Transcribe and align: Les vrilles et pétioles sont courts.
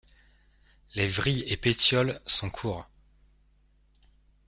Les 0.95 1.05
vrilles 1.05 1.43
et 1.45 1.57
pétioles 1.57 2.19
sont 2.25 2.49
courts. 2.49 2.89